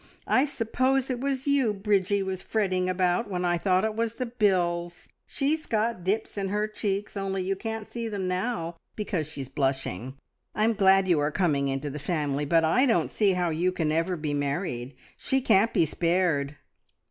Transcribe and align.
I 0.25 0.45
suppose 0.45 1.11
it 1.11 1.19
was 1.21 1.45
you 1.45 1.73
Bridgie 1.73 2.23
was 2.23 2.41
fretting 2.41 2.89
about, 2.89 3.29
when 3.29 3.45
I 3.45 3.59
thought 3.59 3.85
it 3.85 3.93
was 3.95 4.15
the 4.15 4.25
bills! 4.25 5.07
She's 5.27 5.67
got 5.67 6.03
dips 6.03 6.39
in 6.39 6.49
her 6.49 6.67
cheeks, 6.67 7.15
only 7.15 7.43
you 7.43 7.55
can't 7.55 7.87
see 7.87 8.07
them 8.07 8.27
now, 8.27 8.77
because 8.95 9.27
she's 9.31 9.47
blushing. 9.47 10.17
I'm 10.55 10.73
glad 10.73 11.07
you 11.07 11.19
are 11.19 11.29
coming 11.29 11.67
into 11.67 11.91
the 11.91 11.99
family, 11.99 12.45
but 12.45 12.63
I 12.65 12.87
don't 12.87 13.11
see 13.11 13.33
how 13.33 13.51
you 13.51 13.71
can 13.71 13.91
ever 13.91 14.15
be 14.15 14.33
married! 14.33 14.95
She 15.17 15.39
can't 15.39 15.71
be 15.71 15.85
spared!" 15.85 16.55